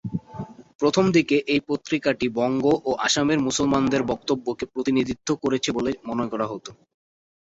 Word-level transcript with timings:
প্রথম 0.81 1.05
দিকে 1.11 1.37
এই 1.47 1.61
পত্রিকাটি 1.69 2.27
বঙ্গ 2.37 2.63
এবং 2.77 2.93
আসামের 2.99 3.39
মুসলমানদের 3.39 4.01
বক্তব্যকে 4.11 4.65
প্রতিনিধিত্ব 4.73 5.29
করছে 5.43 5.69
বলে 5.71 5.91
মনে 6.09 6.25
করা 6.31 6.45
হত। 6.47 6.65